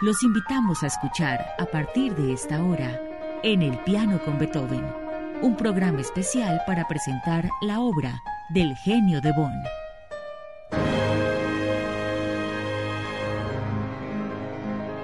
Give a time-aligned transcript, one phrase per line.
[0.00, 3.00] Los invitamos a escuchar a partir de esta hora
[3.44, 4.84] En el piano con Beethoven,
[5.40, 9.52] un programa especial para presentar la obra del genio de Bonn.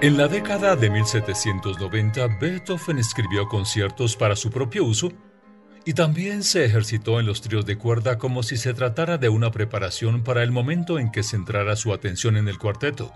[0.01, 5.13] En la década de 1790, Beethoven escribió conciertos para su propio uso
[5.85, 9.51] y también se ejercitó en los tríos de cuerda como si se tratara de una
[9.51, 13.13] preparación para el momento en que centrara su atención en el cuarteto.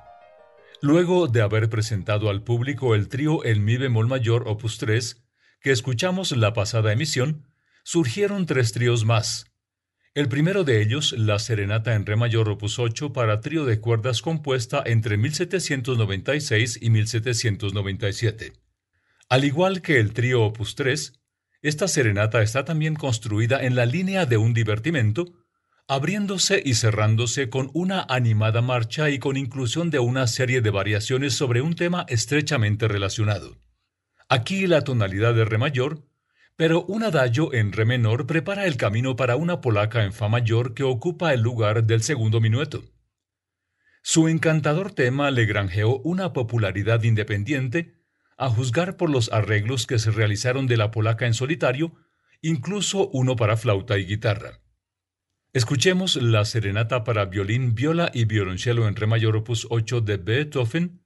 [0.82, 5.24] Luego de haber presentado al público el trío El Mi bemol mayor opus 3,
[5.62, 7.48] que escuchamos en la pasada emisión,
[7.84, 9.52] surgieron tres tríos más.
[10.14, 14.22] El primero de ellos, la Serenata en Re mayor opus 8 para trío de cuerdas
[14.22, 18.54] compuesta entre 1796 y 1797.
[19.28, 21.20] Al igual que el trío opus 3,
[21.62, 25.34] esta serenata está también construida en la línea de un divertimento,
[25.88, 31.36] abriéndose y cerrándose con una animada marcha y con inclusión de una serie de variaciones
[31.36, 33.58] sobre un tema estrechamente relacionado.
[34.28, 36.08] Aquí la tonalidad de Re mayor,
[36.56, 40.74] pero un adagio en Re menor prepara el camino para una polaca en Fa mayor
[40.74, 42.84] que ocupa el lugar del segundo minueto.
[44.02, 47.96] Su encantador tema le granjeó una popularidad independiente
[48.38, 51.94] a juzgar por los arreglos que se realizaron de la polaca en solitario,
[52.42, 54.65] incluso uno para flauta y guitarra.
[55.56, 61.00] Escuchemos la serenata para violín, viola y violonchelo en re mayor opus 8 de Beethoven,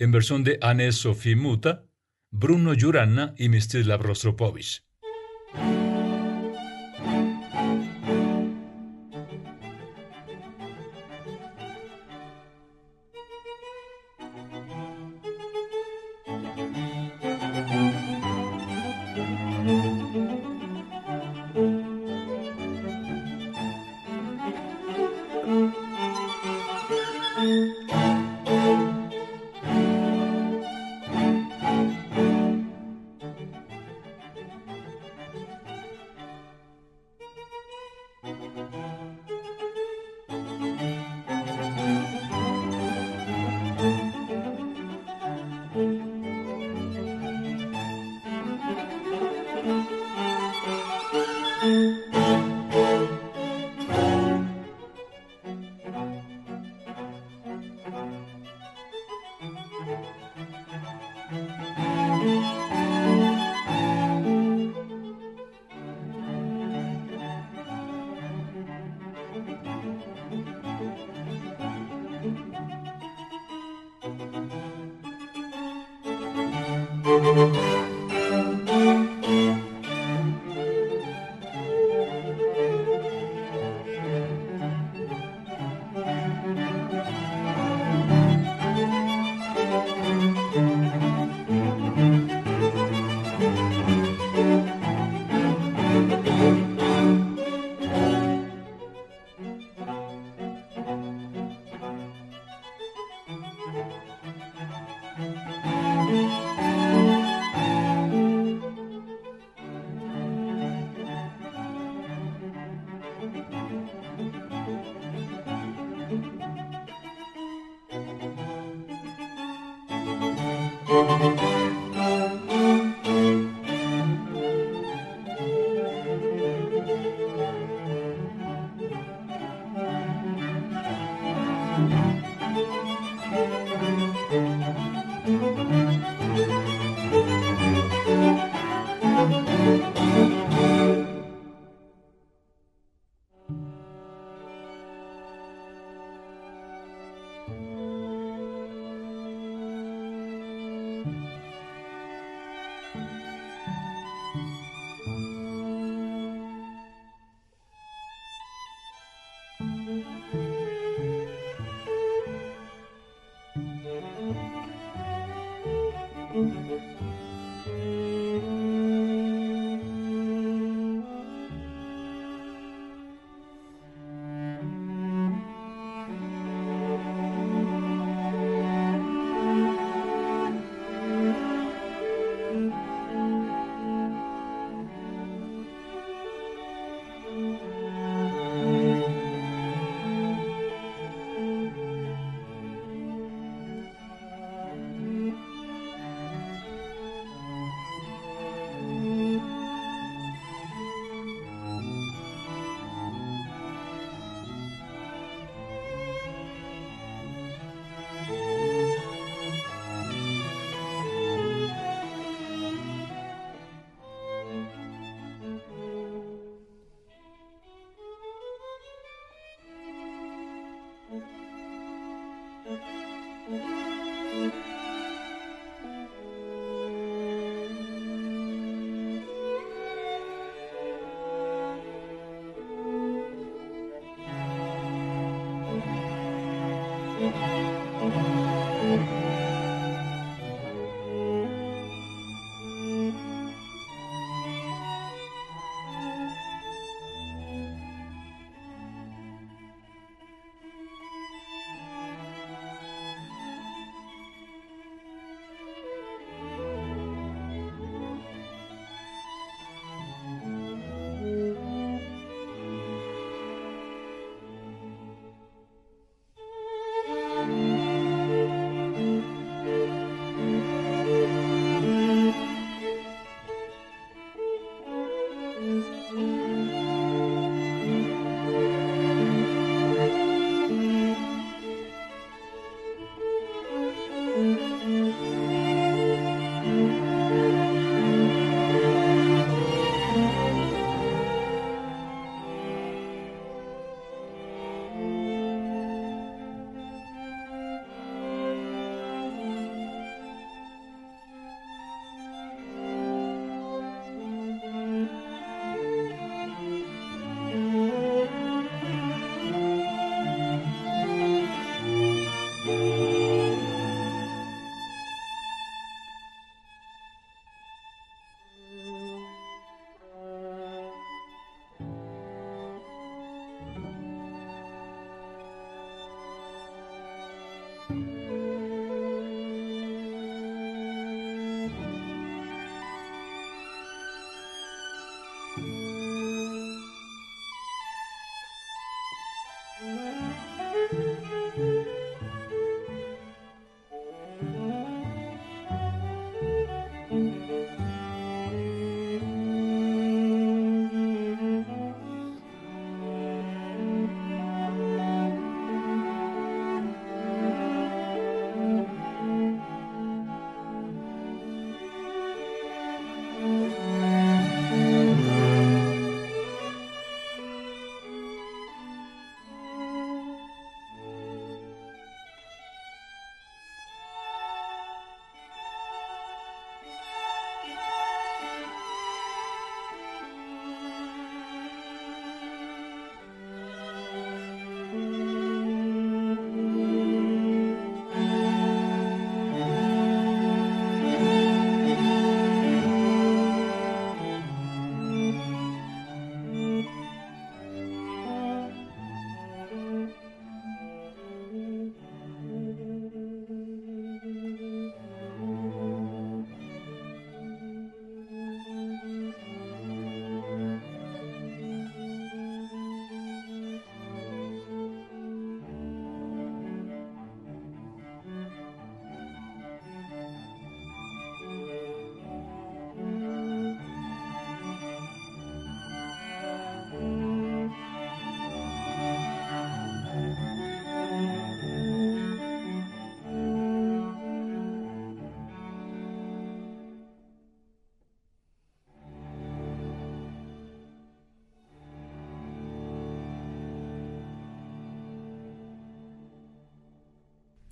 [0.00, 1.84] en versión de Anne-Sophie Muta,
[2.32, 4.82] Bruno Juranna y Mstislav Rostropovich.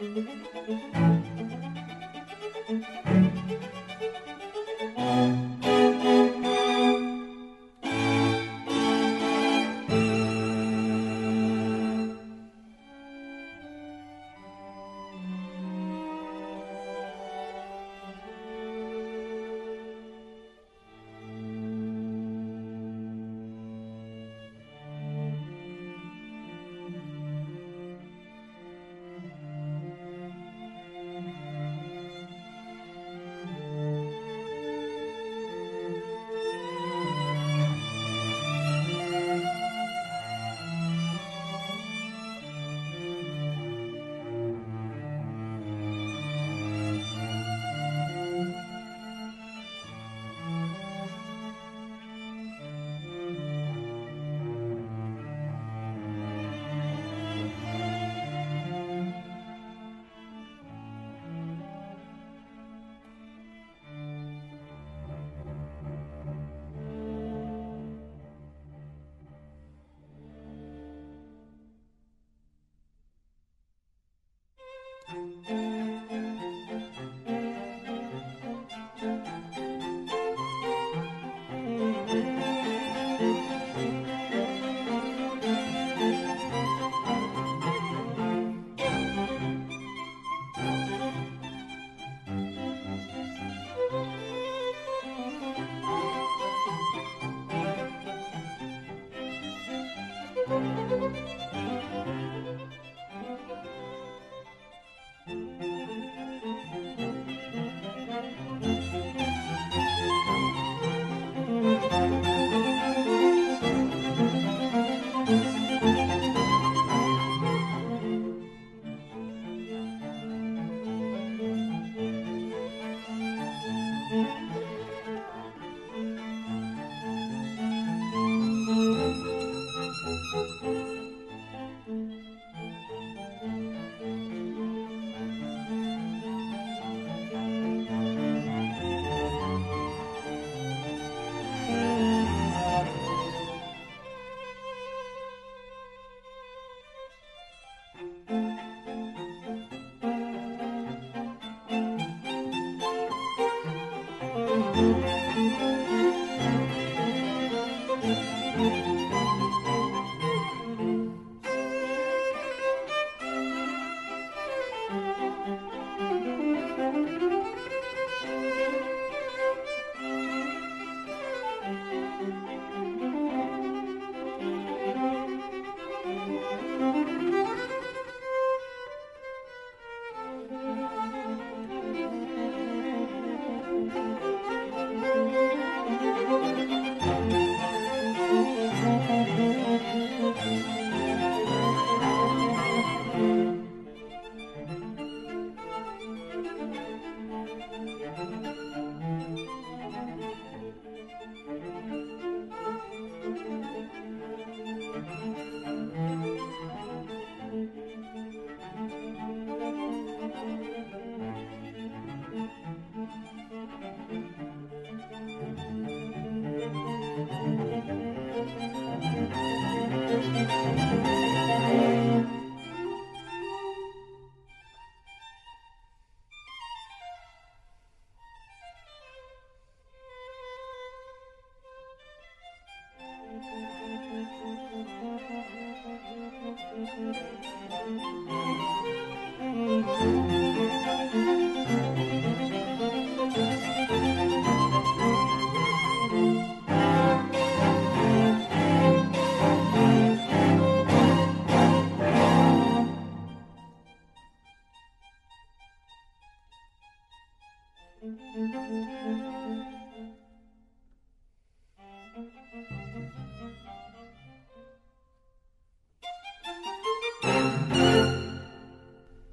[0.00, 0.99] Thank you.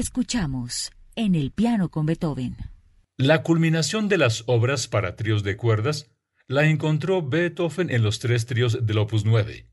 [0.00, 2.56] Escuchamos en el piano con Beethoven.
[3.18, 6.10] La culminación de las obras para tríos de cuerdas
[6.46, 9.66] la encontró Beethoven en los tres tríos del Opus 9.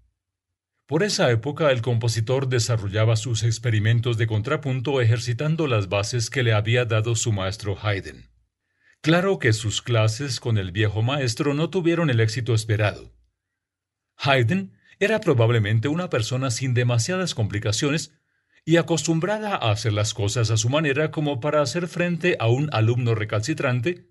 [0.85, 6.51] Por esa época el compositor desarrollaba sus experimentos de contrapunto ejercitando las bases que le
[6.51, 8.29] había dado su maestro Haydn.
[8.99, 13.13] Claro que sus clases con el viejo maestro no tuvieron el éxito esperado.
[14.17, 18.16] Haydn era probablemente una persona sin demasiadas complicaciones
[18.67, 22.67] y acostumbrada a hacer las cosas a su manera como para hacer frente a un
[22.73, 24.09] alumno recalcitrante,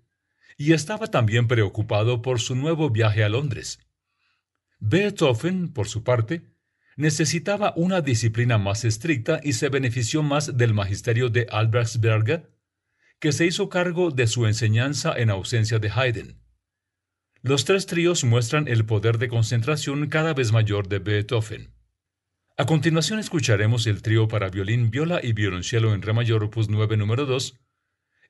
[0.57, 3.77] y estaba también preocupado por su nuevo viaje a Londres.
[4.79, 6.55] Beethoven, por su parte,
[6.95, 12.49] necesitaba una disciplina más estricta y se benefició más del magisterio de Albrechtsberger,
[13.19, 16.41] que se hizo cargo de su enseñanza en ausencia de Haydn.
[17.43, 21.76] Los tres tríos muestran el poder de concentración cada vez mayor de Beethoven.
[22.59, 26.97] A continuación escucharemos el trío para violín, viola y violonchelo en re mayor opus 9
[26.97, 27.55] número 2,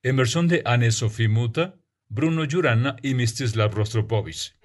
[0.03, 1.75] en versión de Anne-Sophie Muta,
[2.09, 4.56] Bruno Jurana y Mstislav Rostropovich.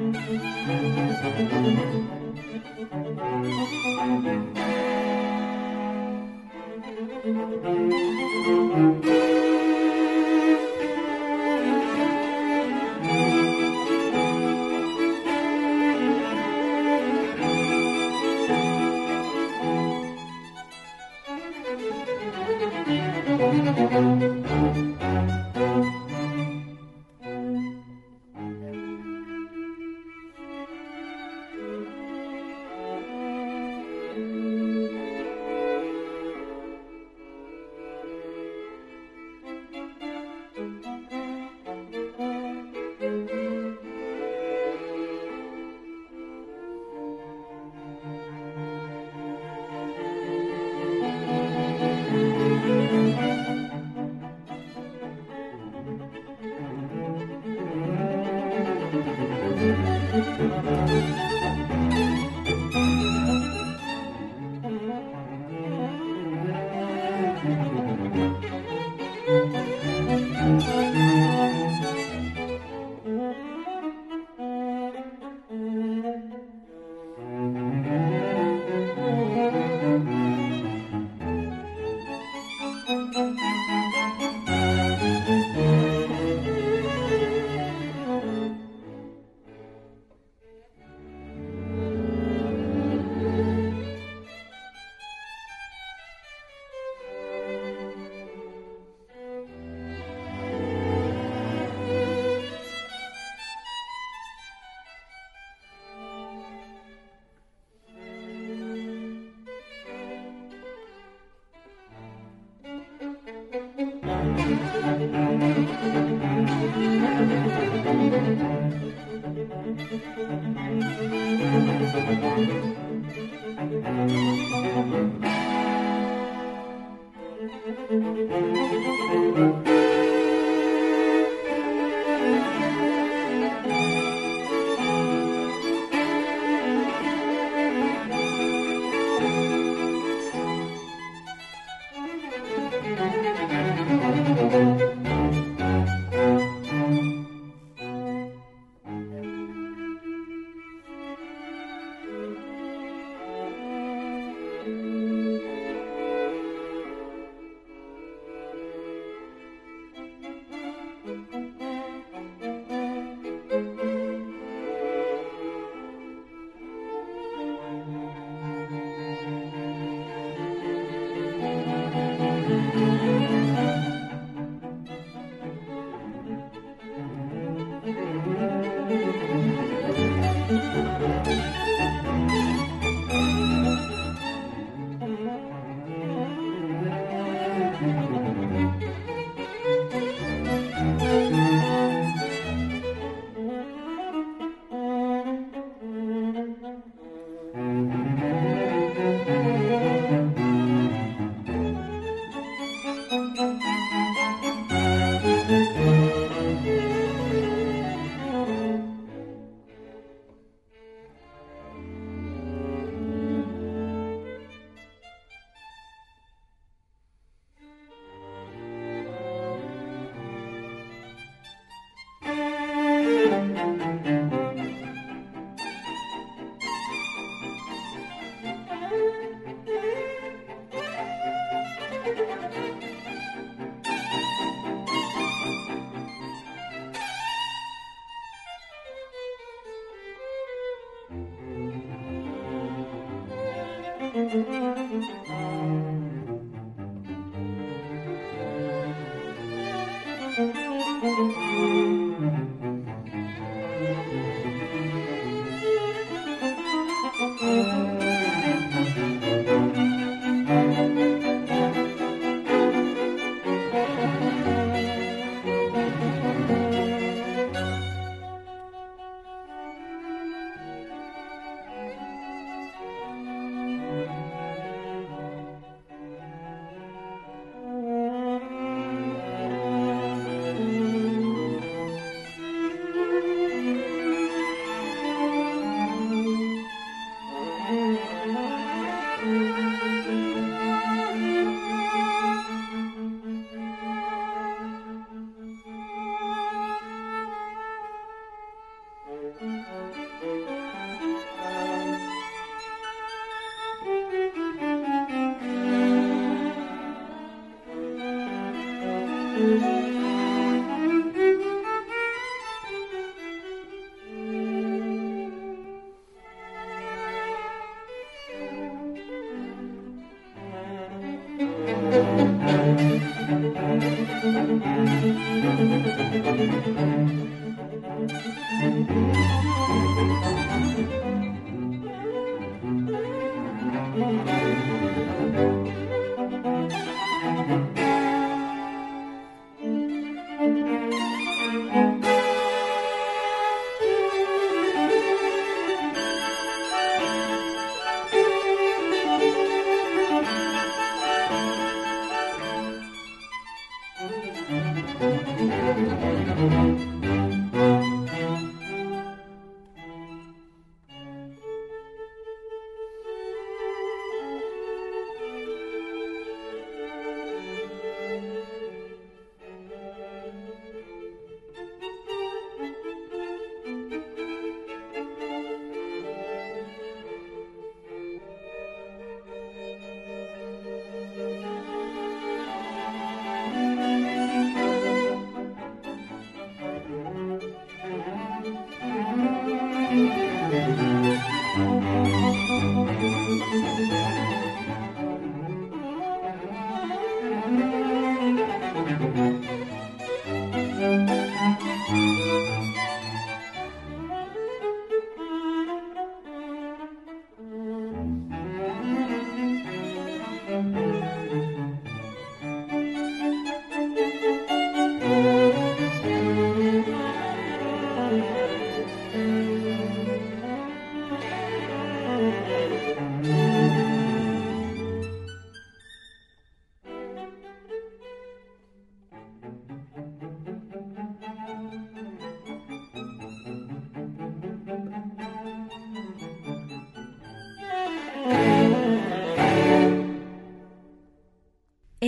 [0.00, 1.14] Thank
[9.04, 9.09] you.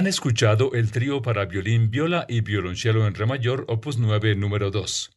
[0.00, 4.70] Han escuchado el trío para violín, viola y violonchelo en re mayor, opus 9, número
[4.70, 5.10] 2.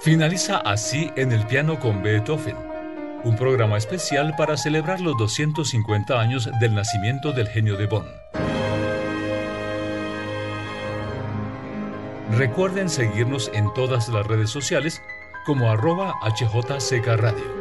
[0.00, 2.56] Finaliza así en el piano con Beethoven,
[3.22, 8.25] un programa especial para celebrar los 250 años del nacimiento del genio de Bonn.
[12.36, 15.00] Recuerden seguirnos en todas las redes sociales
[15.46, 17.55] como arroba HJCK Radio.